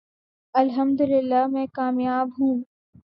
[0.55, 2.61] الحمدللہ میں کامیاب ہوں۔